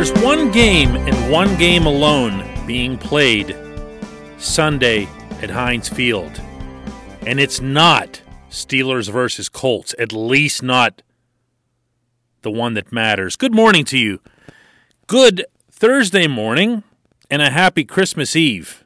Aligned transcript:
There's 0.00 0.12
one 0.22 0.50
game 0.50 0.96
and 0.96 1.30
one 1.30 1.58
game 1.58 1.84
alone 1.84 2.48
being 2.66 2.96
played 2.96 3.54
Sunday 4.38 5.06
at 5.42 5.50
Heinz 5.50 5.88
Field, 5.88 6.40
and 7.26 7.38
it's 7.38 7.60
not 7.60 8.22
Steelers 8.50 9.10
versus 9.10 9.48
Colts, 9.48 9.94
at 9.98 10.12
least 10.12 10.62
not 10.62 11.02
the 12.40 12.50
one 12.50 12.74
that 12.74 12.90
matters. 12.90 13.36
Good 13.36 13.54
morning 13.54 13.84
to 13.84 13.98
you. 13.98 14.20
Good 15.06 15.44
Thursday 15.80 16.26
morning, 16.26 16.82
and 17.30 17.40
a 17.40 17.48
happy 17.48 17.84
Christmas 17.84 18.36
Eve 18.36 18.84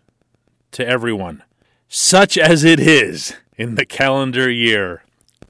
to 0.70 0.86
everyone, 0.86 1.42
such 1.88 2.38
as 2.38 2.62
it 2.62 2.78
is 2.78 3.34
in 3.56 3.74
the 3.74 3.84
calendar 3.84 4.48
year 4.48 5.02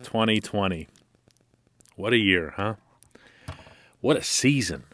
2020. 0.03 0.89
What 1.97 2.15
a 2.15 2.17
year, 2.17 2.55
huh? 2.57 2.77
What 4.01 4.17
a 4.17 4.23
season 4.23 4.85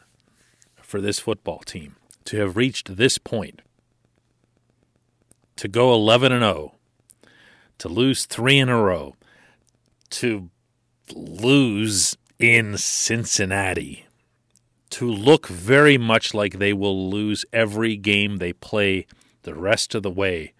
for 0.83 1.01
this 1.01 1.21
football 1.21 1.61
team 1.61 1.95
to 2.25 2.39
have 2.39 2.56
reached 2.56 2.97
this 2.97 3.17
point, 3.17 3.62
to 5.55 5.69
go 5.69 5.95
11 5.95 6.33
and 6.33 6.43
0, 6.43 6.75
to 7.78 7.89
lose 7.89 8.27
three 8.27 8.59
in 8.59 8.69
a 8.69 8.83
row, 8.83 9.15
to 10.11 10.51
lose 11.15 12.17
in 12.41 12.77
Cincinnati, 12.77 14.09
to 14.91 15.11
look 15.11 15.47
very 15.47 15.97
much 15.97 16.35
like 16.35 16.59
they 16.59 16.73
will 16.73 17.09
lose 17.09 17.45
every 17.53 17.97
game 17.97 18.37
they 18.37 18.53
play 18.53 19.07
the 19.43 19.55
rest 19.55 19.95
of 19.95 20.03
the 20.03 20.11
way 20.11 20.53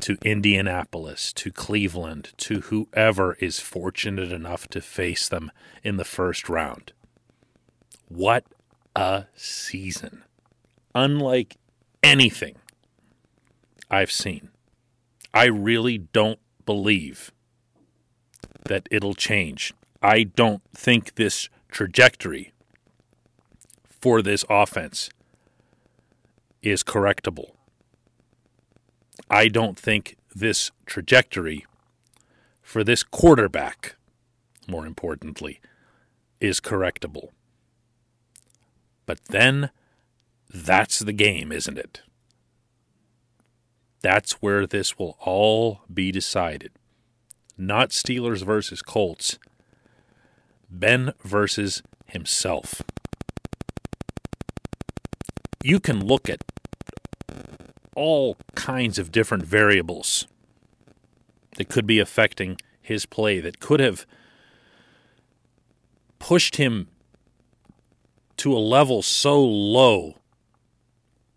to 0.00 0.16
Indianapolis, 0.24 1.32
to 1.34 1.52
Cleveland, 1.52 2.32
to 2.38 2.60
whoever 2.62 3.34
is 3.34 3.60
fortunate 3.60 4.32
enough 4.32 4.66
to 4.68 4.80
face 4.80 5.28
them 5.28 5.50
in 5.84 5.96
the 5.96 6.04
first 6.04 6.48
round. 6.48 6.92
What 8.08 8.44
a 8.96 9.26
season. 9.34 10.24
Unlike 10.94 11.56
anything 12.02 12.56
I've 13.90 14.12
seen. 14.12 14.50
I 15.32 15.46
really 15.46 15.98
don't 15.98 16.40
believe 16.66 17.32
that 18.64 18.88
it'll 18.90 19.14
change. 19.14 19.72
I 20.02 20.24
don't 20.24 20.62
think 20.74 21.14
this 21.14 21.48
trajectory 21.70 22.52
for 24.02 24.20
this 24.20 24.44
offense 24.50 25.08
is 26.60 26.82
correctable. 26.82 27.52
I 29.30 29.46
don't 29.46 29.78
think 29.78 30.16
this 30.34 30.72
trajectory 30.86 31.64
for 32.60 32.82
this 32.82 33.04
quarterback, 33.04 33.94
more 34.66 34.86
importantly, 34.86 35.60
is 36.40 36.60
correctable. 36.60 37.28
But 39.06 39.20
then 39.28 39.70
that's 40.52 40.98
the 40.98 41.12
game, 41.12 41.52
isn't 41.52 41.78
it? 41.78 42.02
That's 44.00 44.32
where 44.42 44.66
this 44.66 44.98
will 44.98 45.16
all 45.20 45.82
be 45.92 46.10
decided. 46.10 46.72
Not 47.56 47.90
Steelers 47.90 48.44
versus 48.44 48.82
Colts, 48.82 49.38
Ben 50.68 51.12
versus 51.22 51.82
himself. 52.06 52.82
You 55.62 55.78
can 55.78 56.04
look 56.04 56.28
at 56.28 56.44
all 57.94 58.36
kinds 58.54 58.98
of 58.98 59.12
different 59.12 59.44
variables 59.44 60.26
that 61.56 61.68
could 61.68 61.86
be 61.86 61.98
affecting 61.98 62.58
his 62.80 63.06
play, 63.06 63.38
that 63.40 63.60
could 63.60 63.80
have 63.80 64.06
pushed 66.18 66.56
him 66.56 66.88
to 68.38 68.56
a 68.56 68.58
level 68.58 69.02
so 69.02 69.40
low, 69.42 70.16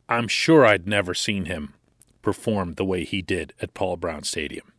I'm 0.09 0.27
sure 0.27 0.65
I'd 0.65 0.87
never 0.87 1.13
seen 1.13 1.45
him 1.45 1.73
perform 2.21 2.73
the 2.73 2.85
way 2.85 3.03
he 3.03 3.21
did 3.21 3.53
at 3.61 3.75
Paul 3.75 3.97
Brown 3.97 4.23
Stadium. 4.23 4.71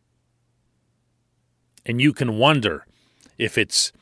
And 1.85 2.01
you 2.01 2.11
can 2.11 2.37
wonder 2.37 2.85
if 3.37 3.57
it's 3.57 3.93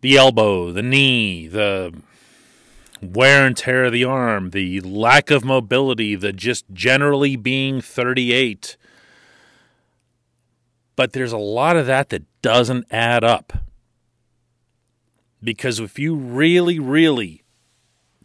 the 0.00 0.16
elbow, 0.16 0.72
the 0.72 0.82
knee, 0.82 1.46
the 1.46 1.94
wear 3.12 3.46
and 3.46 3.56
tear 3.56 3.84
of 3.84 3.92
the 3.92 4.04
arm, 4.04 4.50
the 4.50 4.80
lack 4.80 5.30
of 5.30 5.44
mobility, 5.44 6.14
the 6.14 6.32
just 6.32 6.64
generally 6.72 7.36
being 7.36 7.80
38. 7.80 8.76
But 10.96 11.12
there's 11.12 11.32
a 11.32 11.38
lot 11.38 11.76
of 11.76 11.86
that 11.86 12.10
that 12.10 12.24
doesn't 12.42 12.86
add 12.90 13.24
up. 13.24 13.52
Because 15.42 15.80
if 15.80 15.98
you 15.98 16.14
really, 16.14 16.78
really 16.78 17.42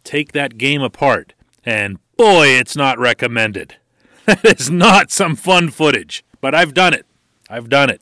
take 0.04 0.32
that 0.32 0.56
game 0.56 0.80
apart, 0.80 1.34
and 1.64 1.98
boy, 2.16 2.48
it's 2.48 2.76
not 2.76 2.98
recommended. 2.98 3.76
That 4.26 4.60
is 4.60 4.70
not 4.70 5.10
some 5.10 5.34
fun 5.34 5.70
footage, 5.70 6.24
but 6.40 6.54
I've 6.54 6.72
done 6.72 6.94
it. 6.94 7.04
I've 7.48 7.68
done 7.68 7.90
it. 7.90 8.00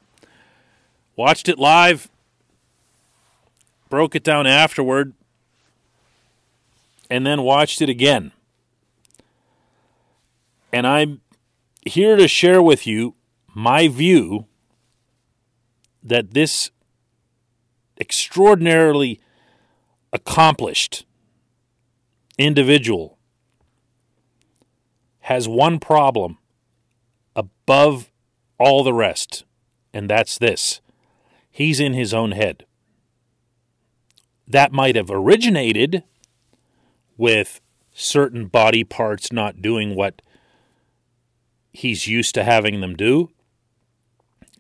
Watched 1.16 1.48
it 1.48 1.58
live, 1.58 2.10
broke 3.88 4.14
it 4.14 4.24
down 4.24 4.46
afterward, 4.46 5.14
and 7.10 7.26
then 7.26 7.42
watched 7.42 7.80
it 7.80 7.88
again. 7.88 8.32
And 10.72 10.86
I'm 10.86 11.20
here 11.84 12.16
to 12.16 12.28
share 12.28 12.62
with 12.62 12.86
you 12.86 13.14
my 13.54 13.88
view 13.88 14.46
that 16.02 16.32
this 16.32 16.70
extraordinarily 17.98 19.20
accomplished 20.12 21.04
individual 22.36 23.18
has 25.20 25.48
one 25.48 25.78
problem 25.78 26.38
above 27.34 28.10
all 28.58 28.82
the 28.82 28.94
rest, 28.94 29.44
and 29.92 30.08
that's 30.08 30.38
this 30.38 30.80
he's 31.50 31.80
in 31.80 31.92
his 31.92 32.14
own 32.14 32.32
head. 32.32 32.64
That 34.46 34.72
might 34.72 34.94
have 34.94 35.10
originated 35.10 36.04
with 37.18 37.60
certain 37.92 38.46
body 38.46 38.84
parts 38.84 39.30
not 39.30 39.60
doing 39.60 39.94
what 39.94 40.22
he's 41.72 42.06
used 42.06 42.34
to 42.36 42.44
having 42.44 42.80
them 42.80 42.94
do. 42.96 43.28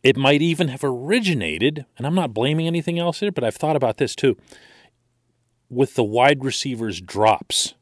It 0.02 0.16
might 0.16 0.42
even 0.42 0.68
have 0.68 0.84
originated, 0.84 1.86
and 1.96 2.06
I'm 2.06 2.14
not 2.14 2.34
blaming 2.34 2.66
anything 2.66 2.98
else 2.98 3.20
here, 3.20 3.32
but 3.32 3.44
I've 3.44 3.56
thought 3.56 3.76
about 3.76 3.96
this 3.96 4.14
too, 4.14 4.36
with 5.70 5.94
the 5.94 6.04
wide 6.04 6.44
receivers' 6.44 7.00
drops. 7.00 7.74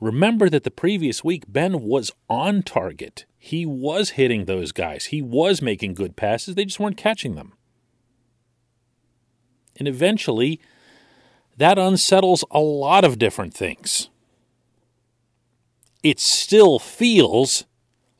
Remember 0.00 0.48
that 0.48 0.64
the 0.64 0.70
previous 0.70 1.24
week, 1.24 1.44
Ben 1.48 1.82
was 1.82 2.12
on 2.28 2.62
target. 2.62 3.24
He 3.38 3.66
was 3.66 4.10
hitting 4.10 4.44
those 4.44 4.72
guys. 4.72 5.06
He 5.06 5.22
was 5.22 5.60
making 5.62 5.94
good 5.94 6.14
passes. 6.16 6.54
They 6.54 6.64
just 6.64 6.78
weren't 6.78 6.96
catching 6.96 7.34
them. 7.34 7.54
And 9.76 9.88
eventually, 9.88 10.60
that 11.58 11.78
unsettles 11.78 12.44
a 12.52 12.60
lot 12.60 13.04
of 13.04 13.18
different 13.18 13.52
things. 13.52 14.08
It 16.04 16.20
still 16.20 16.78
feels 16.78 17.64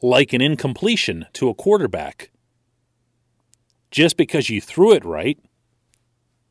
like 0.03 0.33
an 0.33 0.41
incompletion 0.41 1.27
to 1.35 1.49
a 1.49 1.55
quarterback 1.55 2.31
just 3.91 4.17
because 4.17 4.51
you 4.51 4.61
threw 4.61 4.93
it 4.93 5.05
right, 5.05 5.39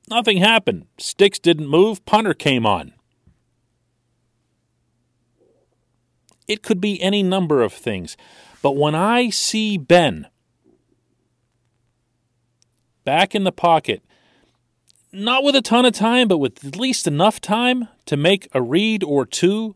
nothing 0.09 0.37
happened. 0.37 0.87
Sticks 0.97 1.39
didn't 1.39 1.67
move, 1.67 2.03
punter 2.05 2.33
came 2.33 2.65
on. 2.65 2.93
It 6.47 6.63
could 6.63 6.79
be 6.79 7.01
any 7.01 7.21
number 7.21 7.61
of 7.61 7.73
things. 7.73 8.15
But 8.61 8.77
when 8.77 8.95
I 8.95 9.29
see 9.29 9.77
Ben 9.77 10.27
back 13.03 13.35
in 13.35 13.43
the 13.43 13.51
pocket, 13.51 14.01
not 15.11 15.43
with 15.43 15.55
a 15.55 15.61
ton 15.61 15.85
of 15.85 15.93
time, 15.93 16.27
but 16.27 16.37
with 16.37 16.63
at 16.65 16.75
least 16.75 17.07
enough 17.07 17.39
time 17.39 17.87
to 18.05 18.17
make 18.17 18.47
a 18.53 18.61
read 18.61 19.03
or 19.03 19.25
two. 19.25 19.75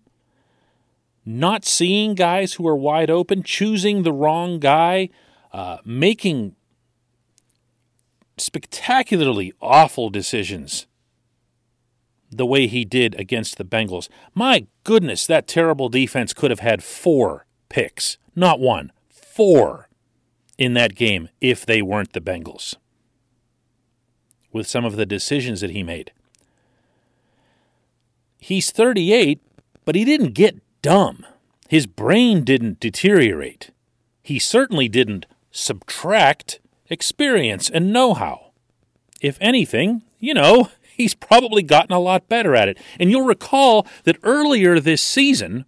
Not 1.26 1.66
seeing 1.66 2.16
guys 2.16 2.54
who 2.54 2.68
are 2.68 2.76
wide 2.76 3.10
open, 3.10 3.44
choosing 3.44 4.04
the 4.04 4.12
wrong 4.12 4.60
guy, 4.60 5.10
uh, 5.54 5.78
making 5.86 6.56
spectacularly 8.38 9.54
awful 9.62 10.10
decisions 10.10 10.88
the 12.32 12.46
way 12.46 12.66
he 12.66 12.86
did 12.86 13.14
against 13.20 13.58
the 13.58 13.66
Bengals. 13.66 14.10
My 14.34 14.66
goodness, 14.84 15.28
that 15.28 15.48
terrible 15.48 15.90
defense 15.90 16.34
could 16.34 16.50
have 16.50 16.62
had 16.62 16.84
four 16.84 17.46
picks, 17.70 18.18
not 18.36 18.60
one, 18.60 18.92
four 19.10 19.90
in 20.58 20.74
that 20.74 20.96
game 20.96 21.30
if 21.40 21.66
they 21.66 21.82
weren't 21.82 22.14
the 22.14 22.22
Bengals 22.22 22.76
with 24.52 24.68
some 24.68 24.86
of 24.86 24.96
the 24.96 25.06
decisions 25.06 25.62
that 25.62 25.72
he 25.72 25.84
made. 25.84 26.12
He's 28.38 28.72
38, 28.72 29.40
but 29.86 29.96
he 29.96 30.04
didn't 30.04 30.34
get 30.34 30.62
dumb. 30.82 31.26
His 31.70 31.86
brain 31.86 32.44
didn't 32.44 32.80
deteriorate. 32.80 33.72
He 34.24 34.40
certainly 34.40 34.88
didn't 34.88 35.26
subtract 35.52 36.60
experience 36.90 37.70
and 37.70 37.94
know 37.94 38.14
how. 38.14 38.52
If 39.22 39.38
anything, 39.40 40.04
you 40.20 40.34
know, 40.34 40.70
he's 40.98 41.14
probably 41.14 41.64
gotten 41.64 41.94
a 41.94 42.00
lot 42.00 42.28
better 42.28 42.56
at 42.56 42.68
it. 42.68 42.78
And 43.00 43.10
you'll 43.10 43.26
recall 43.26 43.88
that 44.04 44.18
earlier 44.24 44.80
this 44.80 45.02
season, 45.02 45.66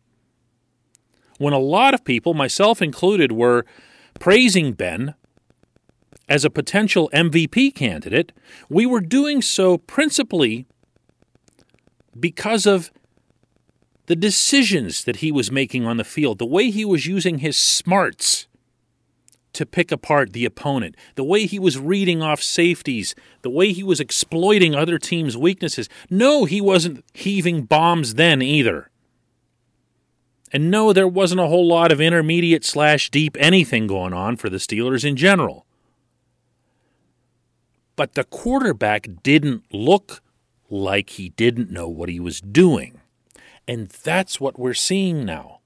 when 1.38 1.54
a 1.54 1.60
lot 1.60 1.94
of 1.94 2.04
people, 2.04 2.34
myself 2.34 2.82
included, 2.82 3.32
were 3.32 3.66
praising 4.20 4.74
Ben 4.74 5.16
as 6.30 6.46
a 6.46 6.50
potential 6.50 7.10
MVP 7.14 7.76
candidate, 7.76 8.32
we 8.70 8.86
were 8.86 9.02
doing 9.02 9.42
so 9.42 9.78
principally 9.78 10.66
because 12.20 12.66
of 12.66 12.92
the 14.06 14.16
decisions 14.16 15.04
that 15.04 15.18
he 15.18 15.32
was 15.32 15.52
making 15.52 15.86
on 15.86 15.98
the 15.98 16.04
field, 16.04 16.40
the 16.40 16.46
way 16.46 16.70
he 16.70 16.86
was 16.86 17.06
using 17.06 17.40
his 17.40 17.58
smarts 17.58 18.48
to 19.54 19.66
pick 19.66 19.92
apart 19.92 20.34
the 20.34 20.46
opponent, 20.46 20.96
the 21.16 21.24
way 21.24 21.46
he 21.46 21.60
was 21.60 21.78
reading 21.78 22.22
off 22.22 22.42
safeties, 22.42 23.14
the 23.44 23.50
way 23.50 23.72
he 23.72 23.84
was 23.84 24.00
exploiting 24.00 24.74
other 24.74 24.98
teams' 24.98 25.38
weaknesses. 25.38 25.88
No, 26.10 26.46
he 26.46 26.60
wasn't 26.60 27.06
heaving 27.14 27.64
bombs 27.64 28.16
then 28.16 28.42
either. 28.42 28.90
And 30.52 30.70
no, 30.70 30.94
there 30.94 31.08
wasn't 31.08 31.42
a 31.42 31.48
whole 31.48 31.68
lot 31.68 31.92
of 31.92 32.02
intermediate 32.02 32.66
slash 32.66 33.10
deep 33.10 33.38
anything 33.40 33.88
going 33.88 34.14
on 34.14 34.38
for 34.38 34.50
the 34.50 34.58
Steelers 34.58 35.06
in 35.06 35.16
general. 35.16 35.66
But 37.96 38.14
the 38.14 38.24
quarterback 38.24 39.08
didn't 39.22 39.64
look 39.72 40.22
like 40.70 41.12
he 41.12 41.30
didn't 41.30 41.70
know 41.70 41.88
what 41.88 42.10
he 42.10 42.20
was 42.20 42.42
doing. 42.42 43.00
And 43.68 43.90
that's 43.90 44.40
what 44.40 44.60
we're 44.60 44.74
seeing 44.74 45.26
now. 45.26 45.60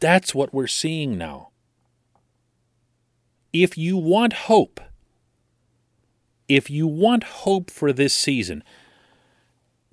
That's 0.00 0.34
what 0.34 0.54
we're 0.54 0.66
seeing 0.66 1.18
now. 1.18 1.50
If 3.52 3.76
you 3.76 3.96
want 3.96 4.32
hope, 4.32 4.80
if 6.48 6.70
you 6.70 6.86
want 6.86 7.24
hope 7.24 7.70
for 7.70 7.92
this 7.92 8.14
season, 8.14 8.64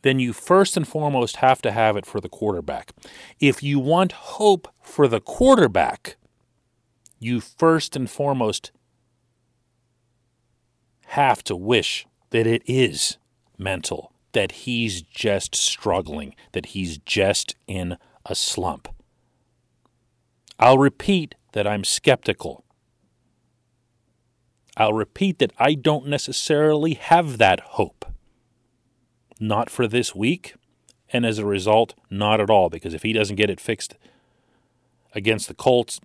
then 0.04 0.20
you 0.20 0.32
first 0.32 0.78
and 0.78 0.88
foremost 0.88 1.38
have 1.38 1.62
to 1.64 1.72
have 1.72 1.98
it 1.98 2.06
for 2.06 2.22
the 2.22 2.30
quarterback. 2.30 2.94
If 3.40 3.62
you 3.62 3.80
want 3.80 4.12
hope 4.12 4.68
for 4.82 5.08
the 5.08 5.20
quarterback, 5.20 6.16
you 7.20 7.42
first 7.42 7.96
and 7.96 8.10
foremost 8.10 8.72
have 11.08 11.44
to 11.46 11.56
wish 11.56 12.06
that 12.32 12.46
it 12.46 12.62
is 12.66 13.18
mental, 13.58 14.12
that 14.34 14.52
he's 14.52 15.02
just 15.02 15.56
struggling, 15.56 16.36
that 16.52 16.68
he's 16.68 16.98
just 17.00 17.56
in 17.66 17.98
a 18.26 18.36
slump. 18.36 18.90
I'll 20.60 20.78
repeat 20.78 21.36
that 21.54 21.66
I'm 21.66 21.84
skeptical. 21.84 22.64
I'll 24.76 24.94
repeat 24.94 25.40
that 25.40 25.54
I 25.58 25.74
don't 25.76 26.08
necessarily 26.08 26.96
have 26.96 27.38
that 27.38 27.60
hope. 27.62 28.06
Not 29.40 29.70
for 29.70 29.88
this 29.88 30.14
week, 30.14 30.56
and 31.14 31.26
as 31.26 31.40
a 31.40 31.46
result, 31.46 31.94
not 32.10 32.42
at 32.42 32.50
all, 32.50 32.70
because 32.70 32.94
if 32.94 33.04
he 33.04 33.14
doesn't 33.14 33.38
get 33.38 33.50
it 33.50 33.62
fixed 33.62 33.96
against 35.16 35.48
the 35.48 35.54
Colts, 35.54 36.00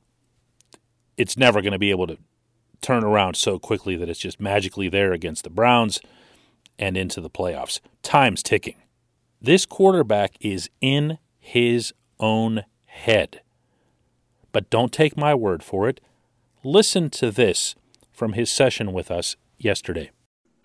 it's 1.16 1.37
never 1.37 1.60
going 1.60 1.72
to 1.72 1.78
be 1.78 1.90
able 1.90 2.06
to 2.06 2.19
turn 2.82 3.05
around 3.05 3.37
so 3.37 3.58
quickly 3.58 3.96
that 3.96 4.08
it's 4.08 4.20
just 4.20 4.40
magically 4.40 4.88
there 4.88 5.12
against 5.12 5.44
the 5.44 5.50
Browns 5.50 6.00
and 6.79 6.96
into 6.96 7.20
the 7.20 7.31
playoffs. 7.31 7.81
Time's 8.02 8.43
ticking. 8.43 8.76
This 9.40 9.67
quarterback 9.67 10.34
is 10.40 10.69
in 10.81 11.19
his 11.38 11.93
own 12.20 12.64
head. 12.84 13.40
But 14.52 14.70
don't 14.70 14.93
take 14.93 15.17
my 15.17 15.34
word 15.34 15.62
for 15.62 15.88
it. 15.88 16.00
Listen 16.62 17.11
to 17.11 17.31
this 17.31 17.75
from 18.12 18.34
his 18.34 18.50
session 18.50 18.93
with 18.93 19.11
us 19.11 19.37
yesterday. 19.58 20.11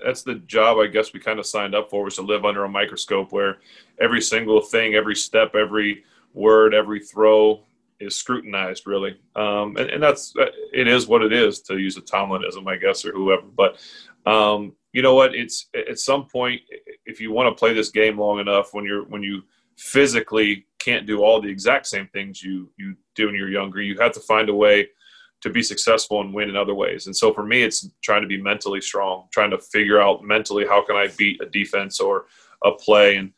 That's 0.04 0.22
the 0.22 0.36
job 0.36 0.78
I 0.78 0.88
guess 0.88 1.14
we 1.14 1.20
kind 1.20 1.40
of 1.40 1.46
signed 1.48 1.74
up 1.74 1.90
for 1.90 2.04
was 2.04 2.16
to 2.16 2.22
live 2.22 2.46
under 2.46 2.64
a 2.64 2.70
microscope 2.70 3.32
where 3.32 3.58
every 4.00 4.22
single 4.22 4.62
thing, 4.62 4.94
every 4.94 5.16
step, 5.16 5.56
every 5.56 6.04
word, 6.34 6.76
every 6.76 7.00
throw 7.00 7.62
is 8.00 8.16
scrutinized 8.16 8.84
really. 8.86 9.18
Um, 9.36 9.76
and, 9.78 9.90
and, 9.90 10.04
that's, 10.04 10.34
it 10.74 10.88
is 10.88 11.08
what 11.08 11.24
it 11.24 11.34
is 11.34 11.62
to 11.62 11.78
use 11.78 11.98
a 11.98 12.02
Tomlinism, 12.02 12.68
I 12.68 12.78
guess, 12.78 13.06
or 13.06 13.12
whoever. 13.12 13.44
But 13.44 13.80
um, 14.26 14.74
you 14.94 15.02
know 15.02 15.16
what? 15.16 15.36
It's 15.36 15.68
at 15.76 16.00
some 16.00 16.26
point, 16.26 16.62
if 17.06 17.22
you 17.22 17.32
want 17.32 17.50
to 17.50 17.60
play 17.60 17.74
this 17.74 17.90
game 17.90 18.20
long 18.20 18.40
enough, 18.40 18.74
when 18.74 18.86
you're 18.86 19.06
when 19.06 19.24
you 19.24 19.44
physically 19.78 20.66
can't 20.80 21.06
do 21.06 21.22
all 21.22 21.40
the 21.40 21.50
exact 21.50 21.86
same 21.86 22.08
things 22.08 22.42
you 22.42 22.70
you 22.78 22.96
do 23.16 23.28
when 23.28 23.36
you're 23.36 23.50
younger, 23.50 23.82
you 23.82 23.98
have 24.00 24.14
to 24.14 24.20
find 24.20 24.50
a 24.50 24.56
way 24.56 24.88
to 25.42 25.50
be 25.50 25.62
successful 25.62 26.22
and 26.22 26.34
win 26.34 26.50
in 26.50 26.56
other 26.56 26.74
ways. 26.74 27.06
And 27.06 27.16
so 27.16 27.32
for 27.32 27.46
me, 27.46 27.62
it's 27.62 27.88
trying 28.02 28.24
to 28.24 28.28
be 28.28 28.42
mentally 28.42 28.82
strong, 28.82 29.28
trying 29.32 29.52
to 29.52 29.60
figure 29.60 30.02
out 30.02 30.24
mentally 30.24 30.66
how 30.66 30.84
can 30.84 30.96
I 30.96 31.08
beat 31.16 31.42
a 31.42 31.46
defense 31.46 32.00
or 32.00 32.26
a 32.64 32.72
play. 32.72 33.18
And 33.18 33.32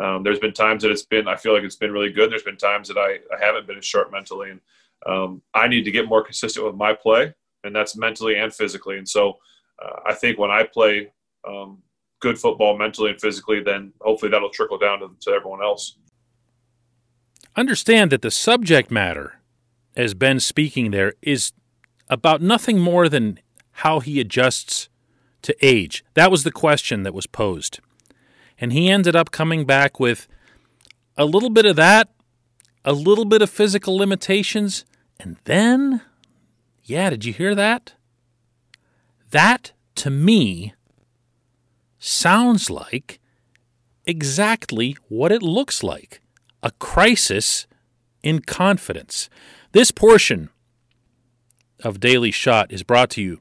um, 0.00 0.22
there's 0.22 0.38
been 0.38 0.52
times 0.52 0.82
that 0.82 0.90
it's 0.90 1.04
been 1.04 1.28
I 1.28 1.36
feel 1.36 1.52
like 1.52 1.62
it's 1.62 1.76
been 1.76 1.92
really 1.92 2.10
good. 2.10 2.30
There's 2.30 2.42
been 2.42 2.56
times 2.56 2.88
that 2.88 2.96
I, 2.96 3.18
I 3.34 3.44
haven't 3.44 3.66
been 3.66 3.78
as 3.78 3.84
sharp 3.84 4.10
mentally, 4.10 4.50
and 4.50 4.60
um, 5.06 5.42
I 5.54 5.68
need 5.68 5.84
to 5.84 5.90
get 5.90 6.08
more 6.08 6.24
consistent 6.24 6.64
with 6.64 6.74
my 6.74 6.94
play, 6.94 7.34
and 7.64 7.74
that's 7.74 7.96
mentally 7.96 8.36
and 8.36 8.52
physically. 8.52 8.96
And 8.98 9.08
so 9.08 9.38
uh, 9.82 10.00
I 10.06 10.14
think 10.14 10.38
when 10.38 10.50
I 10.50 10.64
play 10.64 11.12
um, 11.46 11.82
good 12.20 12.38
football 12.38 12.78
mentally 12.78 13.10
and 13.10 13.20
physically, 13.20 13.62
then 13.62 13.92
hopefully 14.00 14.30
that'll 14.30 14.50
trickle 14.50 14.78
down 14.78 15.00
to, 15.00 15.10
to 15.20 15.30
everyone 15.30 15.62
else. 15.62 15.96
Understand 17.56 18.10
that 18.12 18.22
the 18.22 18.30
subject 18.30 18.90
matter, 18.90 19.40
as 19.96 20.14
Ben's 20.14 20.46
speaking 20.46 20.92
there, 20.92 21.14
is 21.20 21.52
about 22.08 22.40
nothing 22.40 22.78
more 22.78 23.08
than 23.08 23.38
how 23.72 24.00
he 24.00 24.20
adjusts 24.20 24.88
to 25.42 25.54
age. 25.60 26.04
That 26.14 26.30
was 26.30 26.44
the 26.44 26.52
question 26.52 27.02
that 27.02 27.14
was 27.14 27.26
posed. 27.26 27.80
And 28.60 28.72
he 28.72 28.90
ended 28.90 29.16
up 29.16 29.30
coming 29.30 29.64
back 29.64 29.98
with 29.98 30.28
a 31.16 31.24
little 31.24 31.50
bit 31.50 31.64
of 31.66 31.76
that, 31.76 32.10
a 32.84 32.92
little 32.92 33.24
bit 33.24 33.42
of 33.42 33.50
physical 33.50 33.96
limitations, 33.96 34.84
and 35.18 35.36
then, 35.44 36.02
yeah, 36.84 37.10
did 37.10 37.24
you 37.24 37.32
hear 37.32 37.54
that? 37.54 37.94
That, 39.30 39.72
to 39.96 40.10
me, 40.10 40.74
sounds 41.98 42.70
like 42.70 43.20
exactly 44.06 44.96
what 45.08 45.30
it 45.32 45.42
looks 45.42 45.82
like 45.82 46.20
a 46.62 46.70
crisis 46.72 47.66
in 48.22 48.40
confidence. 48.40 49.28
This 49.72 49.90
portion 49.90 50.50
of 51.82 52.00
Daily 52.00 52.30
Shot 52.30 52.72
is 52.72 52.82
brought 52.82 53.10
to 53.10 53.22
you 53.22 53.40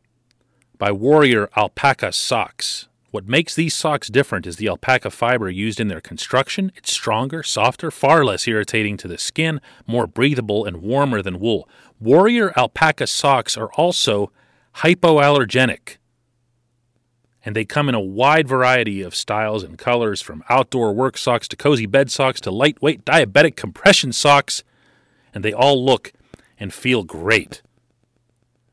by 0.77 0.91
Warrior 0.91 1.49
Alpaca 1.57 2.13
Socks. 2.13 2.88
What 3.11 3.27
makes 3.27 3.55
these 3.55 3.73
socks 3.73 4.07
different 4.07 4.45
is 4.45 4.57
the 4.57 4.67
alpaca 4.67 5.09
fiber 5.09 5.49
used 5.49 5.79
in 5.79 5.87
their 5.87 6.01
construction. 6.01 6.71
It's 6.75 6.91
stronger, 6.91 7.41
softer, 7.41 7.89
far 7.89 8.23
less 8.23 8.47
irritating 8.47 8.97
to 8.97 9.07
the 9.07 9.17
skin, 9.17 9.59
more 9.87 10.05
breathable, 10.05 10.63
and 10.63 10.77
warmer 10.77 11.23
than 11.23 11.39
wool. 11.39 11.67
Warrior 11.99 12.53
alpaca 12.55 13.07
socks 13.07 13.57
are 13.57 13.71
also 13.73 14.31
hypoallergenic. 14.75 15.97
And 17.43 17.55
they 17.55 17.65
come 17.65 17.89
in 17.89 17.95
a 17.95 17.99
wide 17.99 18.47
variety 18.47 19.01
of 19.01 19.15
styles 19.15 19.63
and 19.63 19.75
colors 19.75 20.21
from 20.21 20.43
outdoor 20.47 20.93
work 20.93 21.17
socks 21.17 21.47
to 21.47 21.55
cozy 21.55 21.87
bed 21.87 22.11
socks 22.11 22.39
to 22.41 22.51
lightweight 22.51 23.05
diabetic 23.05 23.55
compression 23.55 24.11
socks. 24.11 24.63
And 25.33 25.43
they 25.43 25.53
all 25.53 25.83
look 25.83 26.13
and 26.59 26.71
feel 26.71 27.03
great. 27.03 27.63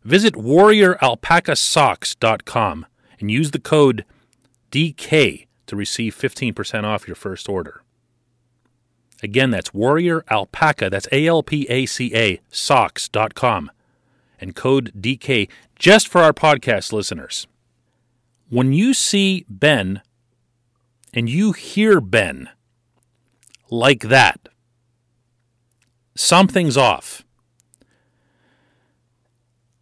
Visit 0.04 0.34
warrioralpacasocks.com 0.34 2.86
and 3.18 3.30
use 3.30 3.52
the 3.52 3.58
code 3.58 4.04
DK 4.76 5.46
to 5.66 5.76
receive 5.76 6.14
15% 6.14 6.84
off 6.84 7.08
your 7.08 7.14
first 7.14 7.48
order. 7.48 7.82
Again, 9.22 9.50
that's 9.50 9.72
Warrior 9.72 10.24
Alpaca, 10.30 10.90
that's 10.90 11.08
A 11.10 11.26
L 11.26 11.42
P 11.42 11.66
A 11.68 11.86
C 11.86 12.14
A, 12.14 12.40
socks.com, 12.50 13.70
and 14.40 14.54
code 14.54 14.92
DK 14.98 15.48
just 15.78 16.08
for 16.08 16.20
our 16.20 16.32
podcast 16.32 16.92
listeners. 16.92 17.46
When 18.48 18.72
you 18.72 18.92
see 18.92 19.46
Ben 19.48 20.02
and 21.14 21.28
you 21.28 21.52
hear 21.52 22.00
Ben 22.00 22.50
like 23.70 24.02
that, 24.02 24.48
Something's 26.16 26.78
off. 26.78 27.24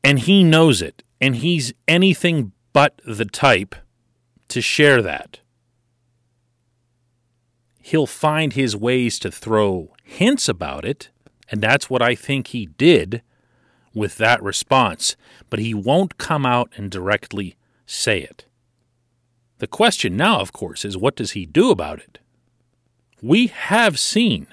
And 0.03 0.19
he 0.19 0.43
knows 0.43 0.83
it. 0.83 1.03
And 1.21 1.37
he's 1.37 1.73
anything 1.87 2.53
but 2.73 3.01
the 3.07 3.25
type 3.25 3.77
to 4.55 4.61
share 4.61 5.03
that. 5.03 5.41
He'll 7.83 8.07
find 8.07 8.53
his 8.53 8.77
ways 8.77 9.19
to 9.19 9.31
throw 9.31 9.93
hints 10.03 10.49
about 10.49 10.85
it. 10.85 11.11
And 11.51 11.61
that's 11.61 11.91
what 11.91 12.01
I 12.01 12.15
think 12.15 12.47
he 12.47 12.67
did 12.67 13.21
with 13.93 14.17
that 14.19 14.43
response. 14.43 15.17
But 15.51 15.59
he 15.59 15.75
won't 15.75 16.19
come 16.19 16.47
out 16.47 16.73
and 16.77 16.91
directly 16.91 17.57
say 17.85 18.21
it. 18.21 18.47
The 19.59 19.67
question 19.67 20.17
now, 20.17 20.41
of 20.41 20.53
course, 20.53 20.85
is 20.85 20.97
what 20.97 21.17
does 21.17 21.33
he 21.33 21.47
do 21.47 21.71
about 21.71 21.99
it? 21.99 22.21
We 23.21 23.49
have 23.49 23.99
seen, 23.99 24.47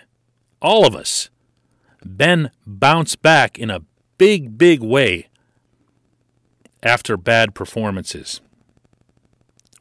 all 0.62 0.86
of 0.86 0.96
us, 0.96 1.30
Ben 2.04 2.50
bounce 2.66 3.16
back 3.16 3.60
in 3.60 3.70
a 3.70 3.84
big, 4.18 4.58
big 4.58 4.82
way 4.82 5.30
after 6.82 7.18
bad 7.18 7.54
performances. 7.54 8.42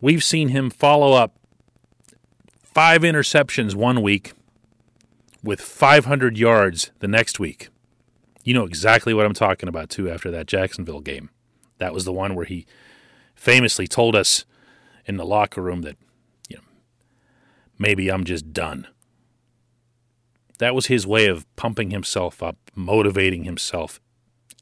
We've 0.01 0.25
seen 0.25 0.49
him 0.49 0.71
follow 0.71 1.13
up 1.13 1.37
five 2.63 3.03
interceptions 3.03 3.75
one 3.75 4.01
week 4.03 4.33
with 5.43 5.61
500 5.61 6.39
yards 6.39 6.91
the 7.01 7.09
next 7.09 7.39
week. 7.39 7.69
You 8.45 8.55
know 8.55 8.65
exactly 8.65 9.13
what 9.13 9.27
I'm 9.27 9.35
talking 9.35 9.69
about, 9.69 9.91
too, 9.91 10.11
after 10.11 10.31
that 10.31 10.47
Jacksonville 10.47 11.01
game. 11.01 11.31
That 11.79 11.93
was 11.93 12.05
the 12.05 12.13
one 12.13 12.35
where 12.35 12.47
he 12.47 12.67
famously 13.35 13.87
told 13.87 14.17
us 14.17 14.45
in 15.05 15.17
the 15.17 15.27
locker 15.27 15.61
room 15.63 15.83
that, 15.83 15.97
you 16.49 16.57
know, 16.57 16.63
maybe 17.79 18.11
I'm 18.11 18.25
just 18.25 18.53
done. 18.53 18.87
That 20.59 20.75
was 20.75 20.87
his 20.87 21.07
way 21.07 21.27
of 21.27 21.45
pumping 21.57 21.91
himself 21.91 22.43
up, 22.43 22.57
motivating 22.75 23.45
himself, 23.45 24.01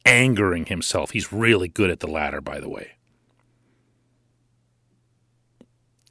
angering 0.04 0.66
himself. 0.66 1.11
He's 1.11 1.33
really 1.33 1.68
good 1.68 1.90
at 1.90 2.00
the 2.00 2.07
latter, 2.07 2.40
by 2.40 2.61
the 2.61 2.68
way. 2.68 2.98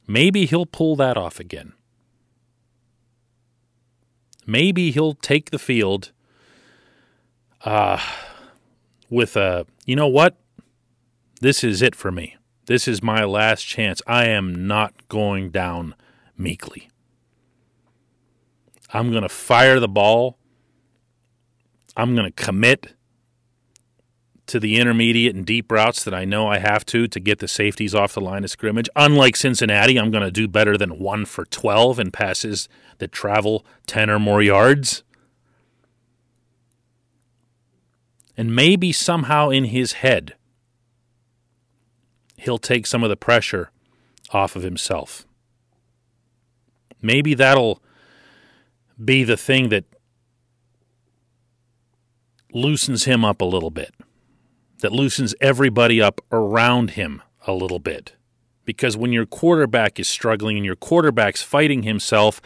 Maybe 0.08 0.46
he'll 0.46 0.66
pull 0.66 0.96
that 0.96 1.18
off 1.18 1.38
again. 1.38 1.74
Maybe 4.46 4.90
he'll 4.90 5.14
take 5.14 5.50
the 5.50 5.58
field 5.58 6.12
uh, 7.66 8.00
with 9.10 9.36
a, 9.36 9.66
you 9.84 9.94
know 9.94 10.08
what? 10.08 10.38
This 11.42 11.62
is 11.62 11.82
it 11.82 11.94
for 11.94 12.10
me. 12.10 12.36
This 12.64 12.88
is 12.88 13.02
my 13.02 13.24
last 13.24 13.64
chance. 13.64 14.00
I 14.06 14.26
am 14.26 14.66
not 14.66 15.08
going 15.08 15.50
down 15.50 15.94
meekly. 16.38 16.88
I'm 18.92 19.10
going 19.10 19.22
to 19.22 19.28
fire 19.28 19.78
the 19.78 19.88
ball. 19.88 20.38
I'm 21.96 22.14
going 22.14 22.32
to 22.32 22.44
commit 22.44 22.94
to 24.48 24.60
the 24.60 24.78
intermediate 24.78 25.34
and 25.34 25.46
deep 25.46 25.70
routes 25.70 26.02
that 26.04 26.14
I 26.14 26.24
know 26.24 26.48
I 26.48 26.58
have 26.58 26.84
to 26.86 27.06
to 27.08 27.20
get 27.20 27.38
the 27.38 27.48
safeties 27.48 27.94
off 27.94 28.14
the 28.14 28.20
line 28.20 28.44
of 28.44 28.50
scrimmage. 28.50 28.88
Unlike 28.96 29.36
Cincinnati, 29.36 29.98
I'm 29.98 30.10
going 30.10 30.24
to 30.24 30.30
do 30.30 30.48
better 30.48 30.76
than 30.76 30.98
1 30.98 31.24
for 31.26 31.44
12 31.44 32.00
in 32.00 32.10
passes 32.10 32.68
that 32.98 33.12
travel 33.12 33.64
10 33.86 34.10
or 34.10 34.18
more 34.18 34.42
yards. 34.42 35.02
And 38.36 38.54
maybe 38.54 38.92
somehow 38.92 39.50
in 39.50 39.64
his 39.64 39.94
head, 39.94 40.34
he'll 42.36 42.58
take 42.58 42.86
some 42.86 43.02
of 43.02 43.10
the 43.10 43.16
pressure 43.16 43.70
off 44.30 44.56
of 44.56 44.62
himself. 44.62 45.26
Maybe 47.02 47.34
that'll 47.34 47.82
be 49.02 49.24
the 49.24 49.36
thing 49.36 49.68
that 49.68 49.84
loosens 52.52 53.04
him 53.04 53.24
up 53.24 53.40
a 53.40 53.44
little 53.44 53.70
bit, 53.70 53.94
that 54.80 54.92
loosens 54.92 55.34
everybody 55.40 56.00
up 56.00 56.20
around 56.30 56.90
him 56.90 57.22
a 57.46 57.52
little 57.52 57.78
bit. 57.78 58.14
Because 58.64 58.96
when 58.96 59.12
your 59.12 59.26
quarterback 59.26 59.98
is 59.98 60.08
struggling 60.08 60.56
and 60.56 60.66
your 60.66 60.76
quarterback's 60.76 61.42
fighting 61.42 61.82
himself, 61.82 62.40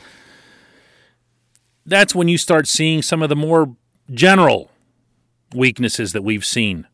that's 1.84 2.14
when 2.14 2.28
you 2.28 2.38
start 2.38 2.68
seeing 2.68 3.02
some 3.02 3.22
of 3.22 3.28
the 3.28 3.36
more 3.36 3.74
general 4.10 4.70
weaknesses 5.54 6.12
that 6.12 6.22
we've 6.22 6.44
seen 6.44 6.86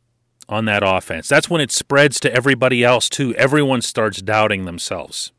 on 0.49 0.65
that 0.65 0.83
offense. 0.85 1.29
That's 1.29 1.51
when 1.51 1.61
it 1.61 1.71
spreads 1.71 2.19
to 2.21 2.33
everybody 2.33 2.83
else, 2.83 3.09
too. 3.09 3.35
Everyone 3.35 3.83
starts 3.83 4.23
doubting 4.23 4.65
themselves. 4.65 5.33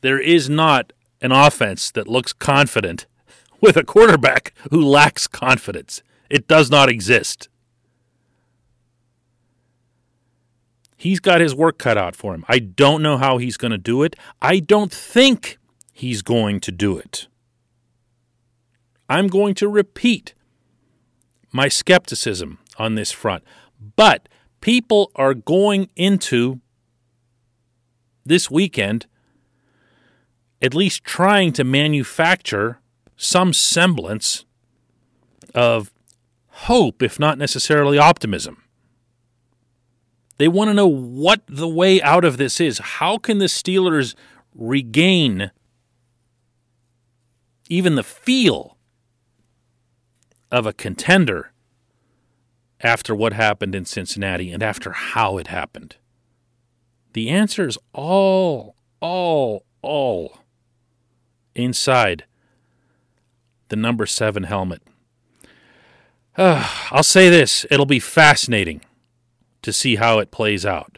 There 0.00 0.20
is 0.20 0.48
not 0.48 0.92
an 1.20 1.32
offense 1.32 1.90
that 1.90 2.06
looks 2.06 2.32
confident 2.32 3.06
with 3.60 3.76
a 3.76 3.84
quarterback 3.84 4.52
who 4.70 4.80
lacks 4.80 5.26
confidence. 5.26 6.02
It 6.30 6.46
does 6.46 6.70
not 6.70 6.88
exist. 6.88 7.48
He's 10.98 11.20
got 11.20 11.40
his 11.40 11.54
work 11.54 11.78
cut 11.78 11.96
out 11.96 12.16
for 12.16 12.34
him. 12.34 12.44
I 12.48 12.58
don't 12.58 13.02
know 13.02 13.18
how 13.18 13.38
he's 13.38 13.56
going 13.56 13.70
to 13.70 13.78
do 13.78 14.02
it. 14.02 14.16
I 14.42 14.58
don't 14.58 14.92
think 14.92 15.58
he's 15.92 16.22
going 16.22 16.58
to 16.60 16.72
do 16.72 16.98
it. 16.98 17.28
I'm 19.08 19.28
going 19.28 19.54
to 19.54 19.68
repeat 19.68 20.34
my 21.52 21.68
skepticism 21.68 22.58
on 22.78 22.96
this 22.96 23.12
front. 23.12 23.44
But 23.94 24.28
people 24.60 25.12
are 25.14 25.34
going 25.34 25.88
into 25.94 26.60
this 28.26 28.50
weekend 28.50 29.06
at 30.60 30.74
least 30.74 31.04
trying 31.04 31.52
to 31.52 31.62
manufacture 31.62 32.80
some 33.16 33.52
semblance 33.52 34.44
of 35.54 35.92
hope, 36.48 37.04
if 37.04 37.20
not 37.20 37.38
necessarily 37.38 37.98
optimism. 37.98 38.64
They 40.38 40.48
want 40.48 40.68
to 40.68 40.74
know 40.74 40.86
what 40.86 41.42
the 41.48 41.68
way 41.68 42.00
out 42.00 42.24
of 42.24 42.36
this 42.36 42.60
is. 42.60 42.78
How 42.78 43.18
can 43.18 43.38
the 43.38 43.46
Steelers 43.46 44.14
regain 44.54 45.50
even 47.68 47.96
the 47.96 48.04
feel 48.04 48.76
of 50.50 50.64
a 50.64 50.72
contender 50.72 51.52
after 52.80 53.14
what 53.14 53.32
happened 53.32 53.74
in 53.74 53.84
Cincinnati 53.84 54.52
and 54.52 54.62
after 54.62 54.92
how 54.92 55.38
it 55.38 55.48
happened? 55.48 55.96
The 57.14 57.30
answer 57.30 57.66
is 57.66 57.76
all, 57.92 58.76
all, 59.00 59.64
all 59.82 60.38
inside 61.56 62.24
the 63.70 63.76
number 63.76 64.06
seven 64.06 64.44
helmet. 64.44 64.82
Uh, 66.36 66.64
I'll 66.92 67.02
say 67.02 67.28
this 67.28 67.66
it'll 67.72 67.86
be 67.86 67.98
fascinating 67.98 68.82
to 69.68 69.72
see 69.74 69.96
how 69.96 70.18
it 70.18 70.30
plays 70.30 70.64
out. 70.64 70.96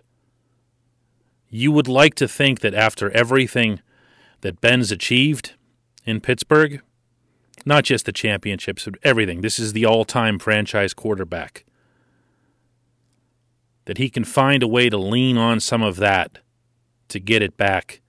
You 1.49 1.73
would 1.73 1.89
like 1.89 2.15
to 2.15 2.29
think 2.29 2.61
that 2.61 2.73
after 2.73 3.11
everything 3.11 3.81
that 4.43 4.61
Ben's 4.61 4.93
achieved 4.93 5.55
in 6.05 6.21
Pittsburgh, 6.21 6.81
not 7.67 7.83
just 7.83 8.07
the 8.07 8.13
championships, 8.13 8.85
but 8.85 8.95
everything, 9.03 9.41
this 9.41 9.59
is 9.59 9.73
the 9.73 9.85
all 9.85 10.05
time 10.05 10.39
franchise 10.39 10.95
quarterback 10.95 11.65
that 13.87 13.99
he 13.99 14.09
can 14.09 14.23
find 14.23 14.63
a 14.63 14.69
way 14.69 14.89
to 14.89 14.97
lean 14.97 15.37
on 15.37 15.59
some 15.59 15.83
of 15.83 15.97
that 15.97 16.39
to 17.09 17.19
get 17.19 17.43
it 17.43 17.57
back 17.57 18.01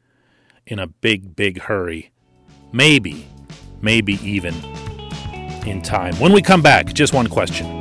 in 0.68 0.77
a 0.77 0.86
big, 0.86 1.36
big 1.36 1.62
hurry. 1.62 2.12
Maybe, 2.72 3.25
maybe 3.82 4.20
even 4.22 4.53
in 5.65 5.82
time. 5.82 6.13
When 6.18 6.34
we 6.34 6.44
come 6.44 6.62
back, 6.62 6.94
just 6.94 7.15
one 7.15 7.25
question. 7.25 7.81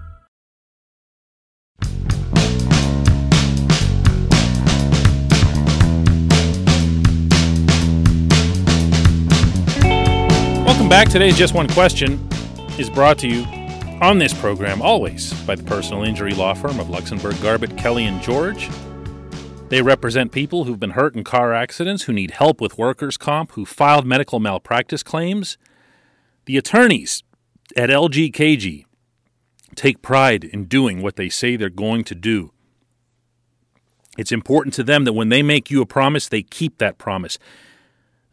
Back. 10.91 11.07
Today's 11.07 11.37
Just 11.37 11.53
One 11.53 11.69
Question 11.69 12.19
is 12.77 12.89
brought 12.89 13.17
to 13.19 13.27
you 13.29 13.45
on 14.01 14.17
this 14.17 14.33
program 14.33 14.81
always 14.81 15.31
by 15.45 15.55
the 15.55 15.63
personal 15.63 16.03
injury 16.03 16.33
law 16.33 16.53
firm 16.53 16.81
of 16.81 16.87
Luxenberg, 16.87 17.41
Garbett, 17.41 17.77
Kelly, 17.77 18.03
and 18.03 18.21
George. 18.21 18.67
They 19.69 19.81
represent 19.81 20.33
people 20.33 20.65
who've 20.65 20.81
been 20.81 20.89
hurt 20.89 21.15
in 21.15 21.23
car 21.23 21.53
accidents, 21.53 22.03
who 22.03 22.11
need 22.11 22.31
help 22.31 22.59
with 22.59 22.77
workers' 22.77 23.15
comp, 23.15 23.53
who 23.53 23.63
filed 23.65 24.05
medical 24.05 24.41
malpractice 24.41 25.01
claims. 25.01 25.57
The 26.43 26.57
attorneys 26.57 27.23
at 27.77 27.89
LGKG 27.89 28.83
take 29.75 30.01
pride 30.01 30.43
in 30.43 30.65
doing 30.65 31.01
what 31.01 31.15
they 31.15 31.29
say 31.29 31.55
they're 31.55 31.69
going 31.69 32.03
to 32.03 32.15
do. 32.15 32.51
It's 34.17 34.33
important 34.33 34.73
to 34.73 34.83
them 34.83 35.05
that 35.05 35.13
when 35.13 35.29
they 35.29 35.41
make 35.41 35.71
you 35.71 35.81
a 35.81 35.85
promise, 35.85 36.27
they 36.27 36.43
keep 36.43 36.79
that 36.79 36.97
promise. 36.97 37.39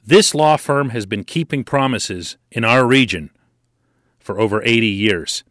This 0.09 0.35
law 0.35 0.57
firm 0.57 0.89
has 0.89 1.05
been 1.05 1.23
keeping 1.23 1.65
promises 1.65 2.39
in 2.51 2.65
our 2.65 2.87
region 2.87 3.29
for 4.19 4.41
over 4.41 4.63
80 4.63 4.87
years. 4.87 5.45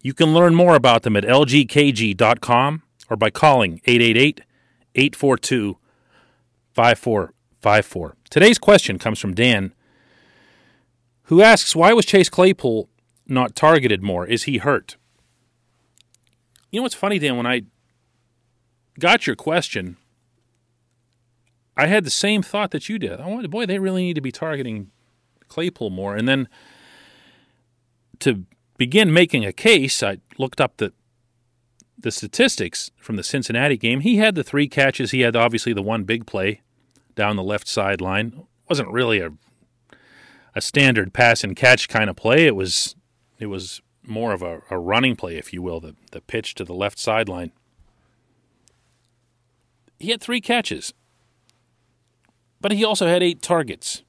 You 0.00 0.14
can 0.14 0.32
learn 0.32 0.54
more 0.54 0.74
about 0.74 1.02
them 1.02 1.14
at 1.14 1.24
lgkg.com 1.24 2.82
or 3.10 3.16
by 3.18 3.28
calling 3.28 3.82
888 3.84 4.40
842 4.94 5.76
5454. 6.72 8.16
Today's 8.30 8.58
question 8.58 8.98
comes 8.98 9.18
from 9.18 9.34
Dan, 9.34 9.74
who 11.24 11.42
asks 11.42 11.76
Why 11.76 11.92
was 11.92 12.06
Chase 12.06 12.30
Claypool 12.30 12.88
not 13.26 13.54
targeted 13.54 14.02
more? 14.02 14.26
Is 14.26 14.44
he 14.44 14.56
hurt? 14.56 14.96
You 16.70 16.80
know 16.80 16.84
what's 16.84 16.94
funny, 16.94 17.18
Dan? 17.18 17.36
When 17.36 17.46
I 17.46 17.64
got 18.98 19.26
your 19.26 19.36
question, 19.36 19.98
I 21.80 21.86
had 21.86 22.04
the 22.04 22.10
same 22.10 22.42
thought 22.42 22.72
that 22.72 22.90
you 22.90 22.98
did. 22.98 23.20
I 23.20 23.26
wanted, 23.26 23.50
boy, 23.50 23.64
they 23.64 23.78
really 23.78 24.02
need 24.02 24.14
to 24.14 24.20
be 24.20 24.30
targeting 24.30 24.90
Claypool 25.48 25.88
more. 25.88 26.14
And 26.14 26.28
then 26.28 26.46
to 28.18 28.44
begin 28.76 29.14
making 29.14 29.46
a 29.46 29.52
case, 29.52 30.02
I 30.02 30.18
looked 30.38 30.60
up 30.60 30.76
the 30.76 30.92
the 31.98 32.10
statistics 32.10 32.90
from 32.98 33.16
the 33.16 33.22
Cincinnati 33.22 33.76
game. 33.76 34.00
He 34.00 34.16
had 34.16 34.34
the 34.34 34.44
three 34.44 34.68
catches. 34.68 35.10
He 35.10 35.20
had 35.20 35.36
obviously 35.36 35.74
the 35.74 35.82
one 35.82 36.04
big 36.04 36.26
play 36.26 36.62
down 37.14 37.36
the 37.36 37.42
left 37.42 37.68
sideline. 37.68 38.44
wasn't 38.68 38.90
really 38.90 39.20
a 39.20 39.32
a 40.54 40.60
standard 40.60 41.14
pass 41.14 41.44
and 41.44 41.56
catch 41.56 41.88
kind 41.88 42.10
of 42.10 42.16
play. 42.16 42.46
It 42.46 42.56
was 42.56 42.94
it 43.38 43.46
was 43.46 43.80
more 44.02 44.32
of 44.32 44.42
a, 44.42 44.60
a 44.70 44.78
running 44.78 45.16
play, 45.16 45.36
if 45.36 45.52
you 45.52 45.62
will, 45.62 45.80
the 45.80 45.96
the 46.12 46.20
pitch 46.20 46.54
to 46.56 46.64
the 46.64 46.74
left 46.74 46.98
sideline. 46.98 47.52
He 49.98 50.10
had 50.10 50.20
three 50.20 50.40
catches, 50.42 50.92
but 52.60 52.72
he 52.72 52.84
also 52.84 53.06
had 53.06 53.22
eight 53.22 53.42
targets. 53.42 54.02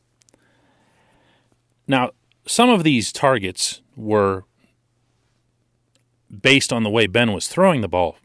Now, 1.88 2.12
some 2.46 2.70
of 2.70 2.84
these 2.84 3.12
targets 3.12 3.82
were 3.96 4.44
based 6.42 6.72
on 6.72 6.84
the 6.84 6.90
way 6.90 7.08
Ben 7.08 7.34
was 7.34 7.48
throwing 7.48 7.82
the 7.82 7.88
ball, 7.88 8.18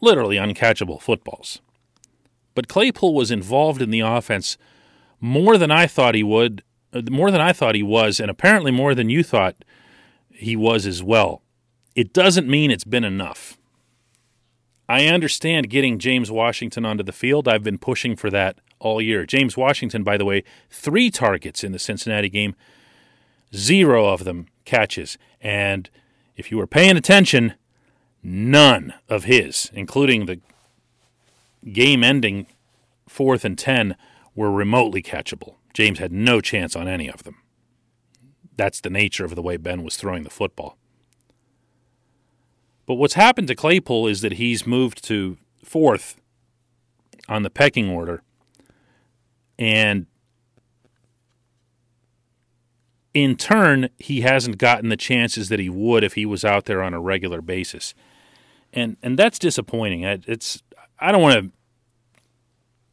literally 0.00 0.36
uncatchable 0.36 1.00
footballs. 1.00 1.60
But 2.54 2.68
Claypool 2.68 3.14
was 3.14 3.30
involved 3.30 3.82
in 3.82 3.90
the 3.90 4.00
offense 4.00 4.56
more 5.20 5.58
than 5.58 5.70
I 5.70 5.86
thought 5.86 6.14
he 6.14 6.22
would, 6.22 6.62
uh, 6.92 7.02
more 7.10 7.30
than 7.30 7.40
I 7.40 7.52
thought 7.52 7.74
he 7.74 7.82
was, 7.82 8.18
and 8.18 8.30
apparently 8.30 8.70
more 8.70 8.94
than 8.94 9.10
you 9.10 9.22
thought 9.22 9.56
he 10.30 10.56
was 10.56 10.86
as 10.86 11.02
well. 11.02 11.42
It 11.94 12.12
doesn't 12.12 12.48
mean 12.48 12.70
it's 12.70 12.84
been 12.84 13.04
enough. 13.04 13.58
I 14.88 15.06
understand 15.06 15.68
getting 15.68 15.98
James 15.98 16.30
Washington 16.30 16.84
onto 16.84 17.02
the 17.02 17.12
field. 17.12 17.48
I've 17.48 17.64
been 17.64 17.78
pushing 17.78 18.16
for 18.16 18.30
that 18.30 18.58
all 18.86 19.02
year. 19.02 19.26
James 19.26 19.56
Washington, 19.56 20.02
by 20.02 20.16
the 20.16 20.24
way, 20.24 20.44
three 20.70 21.10
targets 21.10 21.64
in 21.64 21.72
the 21.72 21.78
Cincinnati 21.78 22.28
game, 22.28 22.54
zero 23.54 24.06
of 24.06 24.24
them 24.24 24.46
catches. 24.64 25.18
And 25.40 25.90
if 26.36 26.50
you 26.50 26.56
were 26.56 26.66
paying 26.66 26.96
attention, 26.96 27.54
none 28.22 28.94
of 29.08 29.24
his, 29.24 29.70
including 29.74 30.26
the 30.26 30.40
game 31.72 32.04
ending 32.04 32.46
fourth 33.08 33.44
and 33.44 33.58
10, 33.58 33.96
were 34.34 34.50
remotely 34.50 35.02
catchable. 35.02 35.56
James 35.74 35.98
had 35.98 36.12
no 36.12 36.40
chance 36.40 36.76
on 36.76 36.88
any 36.88 37.08
of 37.08 37.24
them. 37.24 37.36
That's 38.56 38.80
the 38.80 38.90
nature 38.90 39.24
of 39.24 39.34
the 39.34 39.42
way 39.42 39.56
Ben 39.56 39.82
was 39.82 39.96
throwing 39.96 40.24
the 40.24 40.30
football. 40.30 40.78
But 42.86 42.94
what's 42.94 43.14
happened 43.14 43.48
to 43.48 43.54
Claypool 43.54 44.06
is 44.06 44.20
that 44.20 44.34
he's 44.34 44.66
moved 44.66 45.04
to 45.04 45.36
fourth 45.64 46.16
on 47.28 47.42
the 47.42 47.50
pecking 47.50 47.90
order. 47.90 48.22
And 49.58 50.06
in 53.14 53.36
turn, 53.36 53.88
he 53.98 54.20
hasn't 54.20 54.58
gotten 54.58 54.90
the 54.90 54.96
chances 54.96 55.48
that 55.48 55.58
he 55.58 55.70
would 55.70 56.04
if 56.04 56.14
he 56.14 56.26
was 56.26 56.44
out 56.44 56.66
there 56.66 56.82
on 56.82 56.92
a 56.92 57.00
regular 57.00 57.40
basis, 57.40 57.94
and 58.74 58.98
and 59.02 59.18
that's 59.18 59.38
disappointing. 59.38 60.02
It's 60.02 60.62
I 60.98 61.12
don't 61.12 61.22
want 61.22 61.44
to 61.44 61.50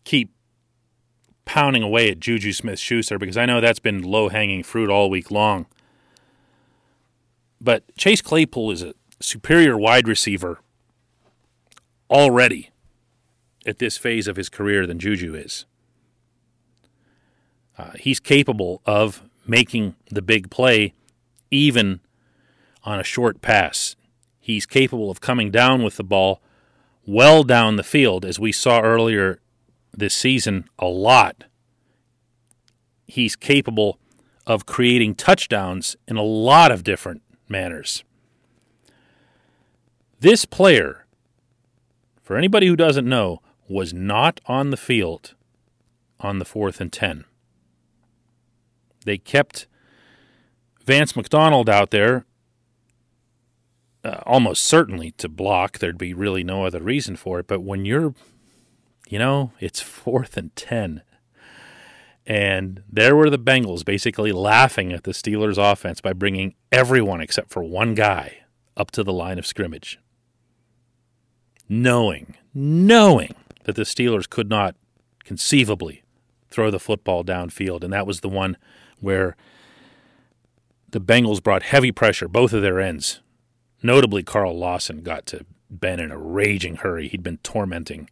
keep 0.06 0.34
pounding 1.45 1.84
away 1.84 2.10
at 2.10 2.21
Juju 2.21 2.54
Smith 2.54 2.80
Schuster 2.80 3.17
because 3.17 3.38
I 3.38 3.45
know 3.45 3.60
that's 3.60 3.80
been 3.80 4.02
low 4.02 4.30
hanging 4.30 4.63
fruit 4.63 4.89
all 4.89 5.10
week 5.10 5.30
long. 5.30 5.65
But 7.60 7.84
Chase 7.97 8.21
Claypool 8.21 8.71
is 8.71 8.82
a 8.82 8.93
superior 9.19 9.78
wide 9.78 10.08
receiver 10.08 10.60
already 12.10 12.69
at 13.65 13.80
this 13.80 13.97
phase 13.97 14.28
of 14.28 14.36
his 14.36 14.49
career 14.49 14.86
than 14.86 14.99
Juju 14.99 15.36
is. 15.36 15.65
Uh, 17.77 17.91
he's 17.99 18.19
capable 18.19 18.81
of 18.86 19.23
making 19.47 19.95
the 20.09 20.21
big 20.21 20.49
play 20.49 20.93
even 21.51 21.99
on 22.83 22.99
a 22.99 23.03
short 23.03 23.41
pass. 23.41 23.95
He's 24.39 24.65
capable 24.65 25.09
of 25.09 25.21
coming 25.21 25.51
down 25.51 25.83
with 25.83 25.97
the 25.97 26.03
ball 26.03 26.41
well 27.05 27.43
down 27.43 27.75
the 27.75 27.83
field, 27.83 28.25
as 28.25 28.39
we 28.39 28.51
saw 28.51 28.81
earlier 28.81 29.39
this 29.95 30.13
season 30.13 30.65
a 30.79 30.88
lot. 30.88 31.45
He's 33.05 33.36
capable 33.36 33.99
of 34.45 34.65
creating 34.65 35.15
touchdowns 35.15 35.95
in 36.07 36.17
a 36.17 36.23
lot 36.23 36.71
of 36.71 36.83
different 36.83 37.21
manners. 37.47 38.03
This 40.19 40.45
player, 40.45 41.05
for 42.21 42.38
anybody 42.38 42.67
who 42.67 42.75
doesn't 42.75 43.07
know, 43.07 43.41
was 43.67 43.93
not 43.93 44.39
on 44.45 44.69
the 44.69 44.77
field 44.77 45.36
on 46.19 46.39
the 46.39 46.45
fourth 46.45 46.79
and 46.79 46.91
10. 46.91 47.25
They 49.04 49.18
kept 49.18 49.68
Vance 50.86 51.16
McDonald 51.16 51.70
out 51.70 51.92
there 51.92 52.26
uh, 54.04 54.20
almost 54.26 54.63
certainly 54.63 55.12
to 55.12 55.30
block. 55.30 55.80
There'd 55.80 55.98
be 55.98 56.13
really 56.13 56.44
no 56.44 56.66
other 56.66 56.82
reason 56.82 57.16
for 57.16 57.39
it. 57.39 57.48
But 57.48 57.62
when 57.62 57.86
you're, 57.86 58.13
you 59.08 59.20
know, 59.20 59.52
it's 59.60 59.80
fourth 59.82 60.38
and 60.38 60.56
10. 60.56 61.02
And 62.26 62.84
there 62.89 63.16
were 63.16 63.30
the 63.30 63.39
Bengals 63.39 63.84
basically 63.84 64.32
laughing 64.32 64.94
at 64.94 65.04
the 65.04 65.12
Steelers' 65.12 65.58
offense 65.58 66.00
by 66.00 66.13
bringing 66.13 66.56
everyone 66.72 67.20
except 67.20 67.50
for 67.50 67.63
one 67.63 67.96
guy 67.96 68.38
up 68.78 68.92
to 68.92 69.04
the 69.04 69.12
line 69.12 69.38
of 69.38 69.46
scrimmage. 69.46 70.00
Knowing, 71.68 72.36
knowing 72.54 73.36
that 73.66 73.76
the 73.76 73.84
Steelers 73.84 74.30
could 74.30 74.50
not 74.50 74.76
conceivably 75.26 76.04
throw 76.50 76.72
the 76.72 76.80
football 76.80 77.24
downfield. 77.24 77.84
And 77.84 77.92
that 77.92 78.08
was 78.08 78.22
the 78.22 78.30
one 78.30 78.58
where 79.04 79.36
the 80.92 81.02
Bengals 81.02 81.44
brought 81.44 81.63
heavy 81.63 81.92
pressure, 81.92 82.28
both 82.28 82.54
of 82.54 82.62
their 82.62 82.80
ends. 82.80 83.20
Notably, 83.82 84.24
Carl 84.24 84.58
Lawson 84.58 85.02
got 85.02 85.26
to 85.28 85.46
Ben 85.70 86.00
in 86.00 86.12
a 86.12 86.18
raging 86.18 86.78
hurry. 86.78 87.08
He'd 87.08 87.24
been 87.24 87.39
tormenting 87.39 88.10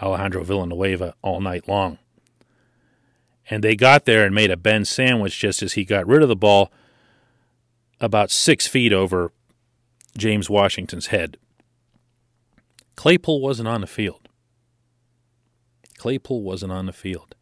Alejandro 0.00 0.42
Villanueva 0.42 1.14
all 1.22 1.40
night 1.40 1.68
long. 1.68 1.98
And 3.48 3.62
they 3.62 3.76
got 3.76 4.04
there 4.04 4.24
and 4.24 4.34
made 4.34 4.50
a 4.50 4.56
Ben 4.56 4.84
sandwich 4.84 5.38
just 5.38 5.62
as 5.62 5.74
he 5.74 5.84
got 5.84 6.06
rid 6.06 6.22
of 6.22 6.28
the 6.28 6.36
ball 6.36 6.72
about 8.00 8.30
six 8.30 8.66
feet 8.66 8.92
over 8.92 9.30
James 10.16 10.50
Washington's 10.50 11.08
head. 11.08 11.36
Claypool 12.96 13.40
wasn't 13.40 13.68
on 13.68 13.80
the 13.80 13.86
field. 13.86 14.28
Claypool 15.98 16.42
wasn't 16.42 16.72
on 16.72 16.86
the 16.86 16.92
field. 16.92 17.34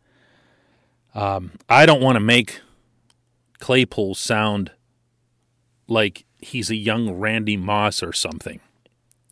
Um, 1.15 1.53
I 1.69 1.87
don't 1.87 2.03
want 2.03 2.17
to 2.17 2.21
make 2.21 2.61
Claypool 3.61 4.15
sound 4.15 4.73
like 5.87 6.25
he's 6.39 6.71
a 6.71 6.77
young 6.77 7.11
Randy 7.11 7.57
Moss 7.57 8.03
or 8.03 8.13
something. 8.13 8.61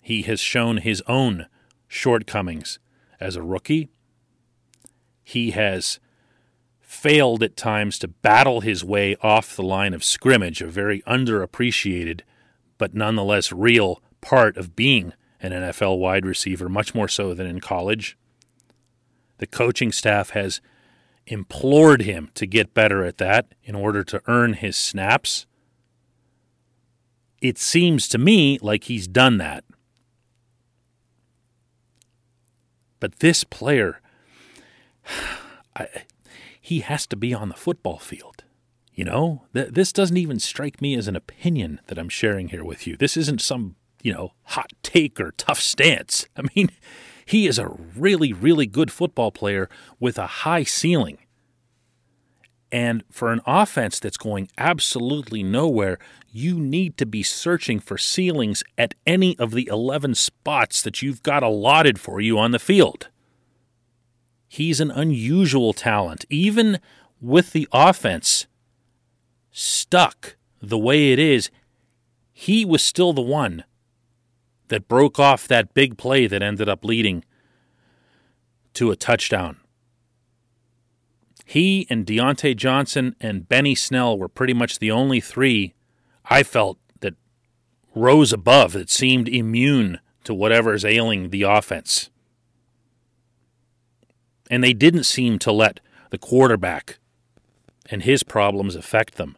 He 0.00 0.22
has 0.22 0.40
shown 0.40 0.78
his 0.78 1.02
own 1.06 1.46
shortcomings 1.88 2.78
as 3.20 3.36
a 3.36 3.42
rookie. 3.42 3.88
He 5.24 5.50
has 5.50 5.98
failed 6.80 7.42
at 7.42 7.56
times 7.56 7.98
to 7.98 8.08
battle 8.08 8.60
his 8.60 8.84
way 8.84 9.16
off 9.20 9.56
the 9.56 9.62
line 9.62 9.92
of 9.92 10.04
scrimmage, 10.04 10.62
a 10.62 10.68
very 10.68 11.02
underappreciated 11.02 12.22
but 12.78 12.94
nonetheless 12.94 13.52
real 13.52 14.00
part 14.20 14.56
of 14.56 14.74
being 14.74 15.12
an 15.40 15.52
NFL 15.52 15.98
wide 15.98 16.24
receiver, 16.24 16.68
much 16.68 16.94
more 16.94 17.08
so 17.08 17.34
than 17.34 17.46
in 17.46 17.60
college. 17.60 18.16
The 19.38 19.46
coaching 19.46 19.92
staff 19.92 20.30
has 20.30 20.60
implored 21.30 22.02
him 22.02 22.30
to 22.34 22.46
get 22.46 22.74
better 22.74 23.04
at 23.04 23.18
that 23.18 23.54
in 23.62 23.74
order 23.74 24.02
to 24.04 24.22
earn 24.26 24.54
his 24.54 24.76
snaps. 24.76 25.46
It 27.40 27.58
seems 27.58 28.08
to 28.08 28.18
me 28.18 28.58
like 28.60 28.84
he's 28.84 29.06
done 29.06 29.38
that. 29.38 29.64
But 33.00 33.20
this 33.20 33.44
player, 33.44 34.00
I, 35.76 35.86
he 36.60 36.80
has 36.80 37.06
to 37.06 37.16
be 37.16 37.32
on 37.32 37.48
the 37.48 37.54
football 37.54 37.98
field. 37.98 38.44
You 38.92 39.04
know, 39.04 39.44
Th- 39.54 39.68
this 39.68 39.92
doesn't 39.92 40.16
even 40.16 40.40
strike 40.40 40.82
me 40.82 40.96
as 40.96 41.06
an 41.06 41.14
opinion 41.14 41.80
that 41.86 41.98
I'm 41.98 42.08
sharing 42.08 42.48
here 42.48 42.64
with 42.64 42.86
you. 42.86 42.96
This 42.96 43.16
isn't 43.16 43.40
some, 43.40 43.76
you 44.02 44.12
know, 44.12 44.32
hot 44.42 44.72
take 44.82 45.20
or 45.20 45.32
tough 45.32 45.60
stance. 45.60 46.26
I 46.36 46.42
mean, 46.54 46.70
he 47.28 47.46
is 47.46 47.58
a 47.58 47.76
really, 47.94 48.32
really 48.32 48.64
good 48.64 48.90
football 48.90 49.30
player 49.30 49.68
with 50.00 50.18
a 50.18 50.26
high 50.26 50.64
ceiling. 50.64 51.18
And 52.72 53.04
for 53.10 53.32
an 53.32 53.42
offense 53.46 54.00
that's 54.00 54.16
going 54.16 54.48
absolutely 54.56 55.42
nowhere, 55.42 55.98
you 56.32 56.58
need 56.58 56.96
to 56.96 57.04
be 57.04 57.22
searching 57.22 57.80
for 57.80 57.98
ceilings 57.98 58.64
at 58.78 58.94
any 59.06 59.38
of 59.38 59.50
the 59.50 59.68
11 59.70 60.14
spots 60.14 60.80
that 60.80 61.02
you've 61.02 61.22
got 61.22 61.42
allotted 61.42 62.00
for 62.00 62.18
you 62.18 62.38
on 62.38 62.52
the 62.52 62.58
field. 62.58 63.08
He's 64.48 64.80
an 64.80 64.90
unusual 64.90 65.74
talent. 65.74 66.24
Even 66.30 66.80
with 67.20 67.52
the 67.52 67.68
offense 67.72 68.46
stuck 69.50 70.36
the 70.62 70.78
way 70.78 71.12
it 71.12 71.18
is, 71.18 71.50
he 72.32 72.64
was 72.64 72.82
still 72.82 73.12
the 73.12 73.20
one 73.20 73.64
that 74.68 74.88
broke 74.88 75.18
off 75.18 75.48
that 75.48 75.74
big 75.74 75.96
play 75.98 76.26
that 76.26 76.42
ended 76.42 76.68
up 76.68 76.84
leading 76.84 77.24
to 78.74 78.90
a 78.90 78.96
touchdown. 78.96 79.56
He 81.44 81.86
and 81.88 82.04
Diontae 82.06 82.56
Johnson 82.56 83.16
and 83.20 83.48
Benny 83.48 83.74
Snell 83.74 84.18
were 84.18 84.28
pretty 84.28 84.52
much 84.52 84.78
the 84.78 84.90
only 84.90 85.20
three 85.20 85.74
I 86.30 86.42
felt 86.42 86.78
that 87.00 87.14
rose 87.94 88.32
above, 88.32 88.74
that 88.74 88.90
seemed 88.90 89.28
immune 89.28 89.98
to 90.24 90.34
whatever 90.34 90.74
is 90.74 90.84
ailing 90.84 91.30
the 91.30 91.42
offense. 91.42 92.10
And 94.50 94.62
they 94.62 94.74
didn't 94.74 95.04
seem 95.04 95.38
to 95.40 95.52
let 95.52 95.80
the 96.10 96.18
quarterback 96.18 96.98
and 97.90 98.02
his 98.02 98.22
problems 98.22 98.76
affect 98.76 99.14
them. 99.14 99.36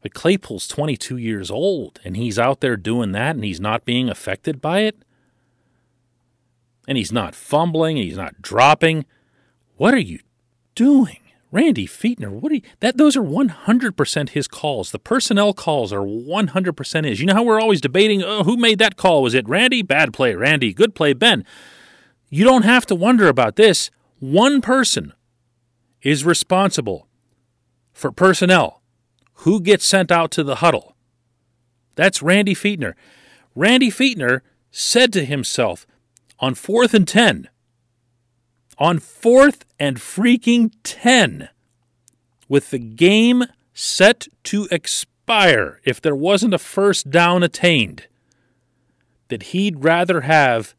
But 0.00 0.14
Claypool's 0.14 0.68
22 0.68 1.16
years 1.16 1.50
old, 1.50 2.00
and 2.04 2.16
he's 2.16 2.38
out 2.38 2.60
there 2.60 2.76
doing 2.76 3.12
that, 3.12 3.34
and 3.34 3.44
he's 3.44 3.60
not 3.60 3.84
being 3.84 4.08
affected 4.08 4.60
by 4.60 4.80
it. 4.80 5.02
And 6.86 6.96
he's 6.96 7.12
not 7.12 7.34
fumbling, 7.34 7.98
and 7.98 8.06
he's 8.06 8.16
not 8.16 8.40
dropping. 8.40 9.04
What 9.76 9.94
are 9.94 9.98
you 9.98 10.20
doing? 10.74 11.18
Randy 11.50 11.86
Fichtner, 11.86 12.28
what 12.28 12.52
are 12.52 12.56
you, 12.56 12.62
that 12.80 12.98
those 12.98 13.16
are 13.16 13.22
100% 13.22 14.28
his 14.30 14.46
calls. 14.46 14.90
The 14.92 14.98
personnel 14.98 15.54
calls 15.54 15.92
are 15.92 16.00
100% 16.00 17.04
his. 17.04 17.20
You 17.20 17.26
know 17.26 17.34
how 17.34 17.42
we're 17.42 17.60
always 17.60 17.80
debating 17.80 18.22
oh, 18.22 18.44
who 18.44 18.56
made 18.56 18.78
that 18.80 18.96
call? 18.96 19.22
Was 19.22 19.34
it 19.34 19.48
Randy? 19.48 19.80
Bad 19.80 20.12
play, 20.12 20.34
Randy. 20.34 20.74
Good 20.74 20.94
play, 20.94 21.14
Ben. 21.14 21.44
You 22.28 22.44
don't 22.44 22.64
have 22.64 22.84
to 22.86 22.94
wonder 22.94 23.28
about 23.28 23.56
this. 23.56 23.90
One 24.18 24.60
person 24.60 25.14
is 26.02 26.24
responsible 26.24 27.08
for 27.92 28.12
personnel. 28.12 28.77
Who 29.42 29.60
gets 29.60 29.84
sent 29.84 30.10
out 30.10 30.30
to 30.32 30.42
the 30.42 30.56
huddle? 30.56 30.96
That's 31.94 32.22
Randy 32.22 32.54
Fichtner. 32.54 32.94
Randy 33.54 33.90
Fichtner 33.90 34.40
said 34.70 35.12
to 35.12 35.24
himself 35.24 35.86
on 36.40 36.54
fourth 36.54 36.94
and 36.94 37.06
10, 37.06 37.48
on 38.78 38.98
fourth 38.98 39.64
and 39.78 39.96
freaking 39.98 40.72
10 40.82 41.48
with 42.48 42.70
the 42.70 42.78
game 42.78 43.44
set 43.72 44.28
to 44.44 44.68
expire 44.70 45.80
if 45.84 46.00
there 46.00 46.16
wasn't 46.16 46.54
a 46.54 46.58
first 46.58 47.10
down 47.10 47.42
attained 47.42 48.06
that 49.28 49.44
he'd 49.44 49.84
rather 49.84 50.22
have 50.22 50.74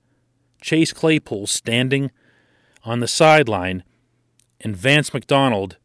Chase 0.62 0.92
Claypool 0.92 1.48
standing 1.48 2.12
on 2.84 3.00
the 3.00 3.08
sideline 3.08 3.84
and 4.60 4.76
Vance 4.76 5.14
McDonald 5.14 5.78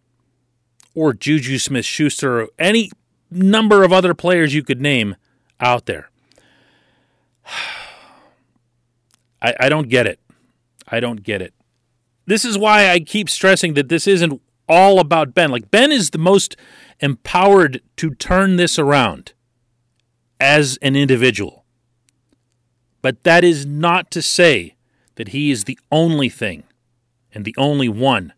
or 0.94 1.12
Juju 1.12 1.59
Smith 1.59 1.85
Schuster 1.85 2.42
or 2.42 2.48
any 2.59 2.90
number 3.30 3.83
of 3.83 3.92
other 3.92 4.14
players 4.14 4.54
you 4.54 4.62
could 4.62 4.80
name 4.80 5.16
out 5.61 5.87
there. 5.87 6.11
I, 9.42 9.54
I 9.61 9.68
don't 9.68 9.88
get 9.88 10.07
it. 10.07 10.20
I 10.88 11.00
don't 11.00 11.22
get 11.22 11.42
it 11.42 11.52
this 12.26 12.44
is 12.44 12.59
why 12.59 12.88
I 12.88 13.00
keep 13.00 13.28
stressing 13.28 13.74
that 13.74 13.88
this 13.88 14.07
isn't 14.07 14.40
all 14.68 14.98
about 14.98 15.35
Ben. 15.35 15.50
Like, 15.50 15.70
Ben 15.70 15.92
is 15.92 16.11
the 16.11 16.18
most 16.18 16.57
empowered 17.00 17.83
to 17.96 18.14
turn 18.14 18.57
this 18.57 18.78
around 18.78 19.33
as 20.40 20.78
an 20.80 20.96
individual. 20.96 21.64
But 23.02 23.22
that 23.24 23.44
is 23.44 23.66
not 23.66 24.11
to 24.12 24.22
say 24.22 24.76
that 25.16 25.28
he 25.28 25.50
is 25.50 25.64
the 25.64 25.78
only 25.92 26.28
thing 26.28 26.64
and 27.33 27.44
the 27.44 27.54
only 27.59 27.88
one 27.88 28.33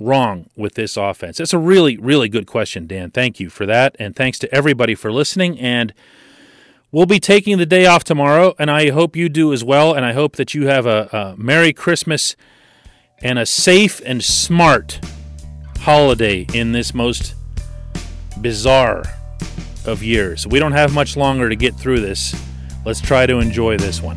wrong 0.00 0.50
with 0.56 0.74
this 0.74 0.96
offense? 0.96 1.38
That's 1.38 1.52
a 1.52 1.58
really, 1.58 1.96
really 1.96 2.28
good 2.28 2.46
question, 2.46 2.86
Dan. 2.86 3.10
Thank 3.10 3.38
you 3.38 3.50
for 3.50 3.66
that. 3.66 3.94
And 3.98 4.16
thanks 4.16 4.38
to 4.40 4.54
everybody 4.54 4.94
for 4.94 5.12
listening. 5.12 5.58
And 5.60 5.92
We'll 6.92 7.06
be 7.06 7.20
taking 7.20 7.58
the 7.58 7.66
day 7.66 7.86
off 7.86 8.02
tomorrow, 8.02 8.56
and 8.58 8.68
I 8.68 8.90
hope 8.90 9.14
you 9.14 9.28
do 9.28 9.52
as 9.52 9.62
well. 9.62 9.94
And 9.94 10.04
I 10.04 10.12
hope 10.12 10.34
that 10.34 10.54
you 10.54 10.66
have 10.66 10.86
a, 10.86 11.08
a 11.12 11.40
Merry 11.40 11.72
Christmas 11.72 12.34
and 13.22 13.38
a 13.38 13.46
safe 13.46 14.00
and 14.04 14.24
smart 14.24 14.98
holiday 15.82 16.46
in 16.52 16.72
this 16.72 16.92
most 16.92 17.36
bizarre 18.40 19.04
of 19.86 20.02
years. 20.02 20.48
We 20.48 20.58
don't 20.58 20.72
have 20.72 20.92
much 20.92 21.16
longer 21.16 21.48
to 21.48 21.54
get 21.54 21.76
through 21.76 22.00
this. 22.00 22.34
Let's 22.84 23.00
try 23.00 23.24
to 23.24 23.38
enjoy 23.38 23.76
this 23.76 24.02
one. 24.02 24.16